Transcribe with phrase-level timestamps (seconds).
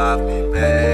[0.00, 0.89] love me back.